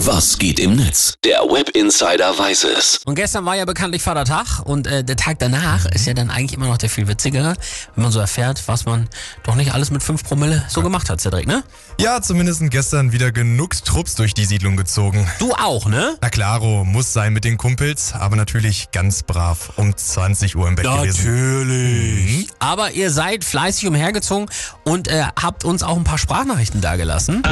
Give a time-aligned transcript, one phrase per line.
[0.00, 1.14] Was geht im Netz?
[1.24, 3.00] Der Web Insider weiß es.
[3.06, 6.52] Und gestern war ja bekanntlich Vatertag und äh, der Tag danach ist ja dann eigentlich
[6.52, 7.54] immer noch der viel witzigere,
[7.94, 9.08] wenn man so erfährt, was man
[9.44, 11.64] doch nicht alles mit 5 Promille so gemacht hat, Cedric, ne?
[11.98, 15.26] Ja, zumindest gestern wieder genug Trupps durch die Siedlung gezogen.
[15.38, 16.16] Du auch, ne?
[16.20, 20.76] Na klaro, muss sein mit den Kumpels, aber natürlich ganz brav um 20 Uhr im
[20.76, 21.24] Bett gewesen.
[21.24, 22.48] Natürlich.
[22.58, 24.48] Aber ihr seid fleißig umhergezogen
[24.84, 27.42] und äh, habt uns auch ein paar Sprachnachrichten dagelassen.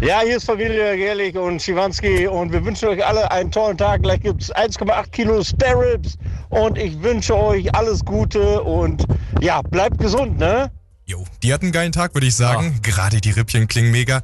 [0.00, 4.02] Ja, hier ist Familie Gerlich und Schiwanski und wir wünschen euch alle einen tollen Tag.
[4.02, 6.18] Gleich gibt es 1,8 Kilo Spare Ribs
[6.50, 9.04] und ich wünsche euch alles Gute und
[9.40, 10.70] ja, bleibt gesund, ne?
[11.06, 12.80] Jo, die hatten einen geilen Tag, würde ich sagen.
[12.82, 14.22] Gerade die Rippchen klingen mega.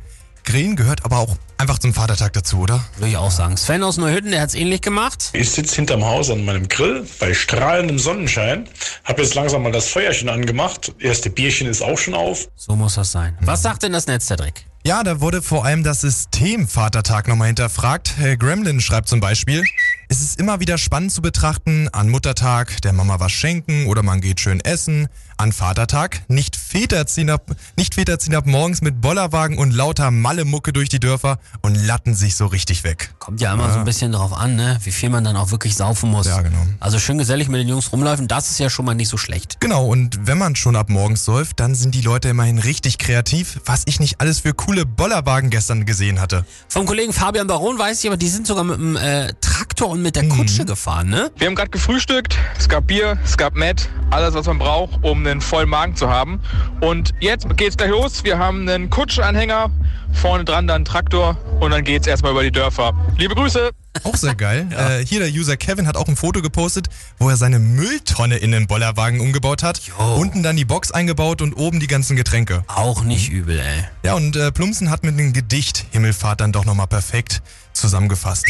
[0.50, 2.84] Grillen gehört aber auch einfach zum Vatertag dazu, oder?
[2.96, 3.56] Würde ich auch sagen.
[3.56, 5.30] Sven aus Neuhütten, der hat's ähnlich gemacht.
[5.32, 8.68] Ich sitze hinterm Haus an meinem Grill bei strahlendem Sonnenschein,
[9.04, 10.92] habe jetzt langsam mal das Feuerchen angemacht.
[10.98, 12.48] Erste Bierchen ist auch schon auf.
[12.56, 13.38] So muss das sein.
[13.42, 14.64] Was sagt denn das Netz, Cedric?
[14.84, 18.14] Ja, da wurde vor allem das System Vatertag nochmal hinterfragt.
[18.16, 19.62] Herr Gremlin schreibt zum Beispiel,
[20.10, 24.20] es ist immer wieder spannend zu betrachten, an Muttertag der Mama was schenken oder man
[24.20, 25.06] geht schön essen.
[25.36, 30.10] An Vatertag nicht Väter ziehen ab, nicht Väter ziehen ab morgens mit Bollerwagen und lauter
[30.10, 33.14] Malle-Mucke durch die Dörfer und latten sich so richtig weg.
[33.20, 34.78] Kommt ja immer so ein bisschen drauf an, ne?
[34.82, 36.26] wie viel man dann auch wirklich saufen muss.
[36.26, 36.58] Ja, genau.
[36.80, 39.58] Also schön gesellig mit den Jungs rumläufen, das ist ja schon mal nicht so schlecht.
[39.60, 43.60] Genau, und wenn man schon ab morgens säuft, dann sind die Leute immerhin richtig kreativ,
[43.64, 46.44] was ich nicht alles für coole Bollerwagen gestern gesehen hatte.
[46.68, 50.00] Vom Kollegen Fabian Baron weiß ich, aber die sind sogar mit dem äh, Traktor und
[50.00, 51.30] mit der Kutsche gefahren, ne?
[51.36, 55.26] Wir haben gerade gefrühstückt, es gab Bier, es gab Met, alles was man braucht, um
[55.26, 56.40] einen vollen Magen zu haben.
[56.80, 58.24] Und jetzt geht's gleich los.
[58.24, 59.70] Wir haben einen Kutschanhänger,
[60.14, 62.94] vorne dran dann einen Traktor und dann geht's erstmal über die Dörfer.
[63.18, 63.70] Liebe Grüße!
[64.04, 64.66] Auch sehr geil.
[65.00, 66.88] äh, hier der User Kevin hat auch ein Foto gepostet,
[67.18, 69.78] wo er seine Mülltonne in den Bollerwagen umgebaut hat.
[69.80, 70.14] Jo.
[70.14, 72.64] Unten dann die Box eingebaut und oben die ganzen Getränke.
[72.66, 73.84] Auch nicht übel, ey.
[74.04, 77.42] Ja, und äh, Plumpsen hat mit dem Gedicht Himmelfahrt dann doch nochmal perfekt
[77.74, 78.46] zusammengefasst.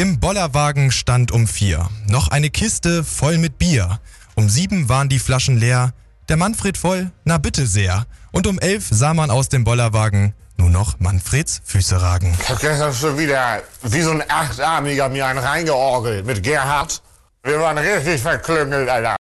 [0.00, 4.00] Im Bollerwagen stand um vier noch eine Kiste voll mit Bier.
[4.34, 5.92] Um sieben waren die Flaschen leer.
[6.30, 8.06] Der Manfred voll, na bitte sehr.
[8.32, 12.34] Und um elf sah man aus dem Bollerwagen nur noch Manfreds Füße ragen.
[12.40, 17.02] Ich hab gestern schon wieder wie so ein Achtarmiger mir einen reingeorgelt mit Gerhard.
[17.42, 19.16] Wir waren richtig verklüngelt, Alter.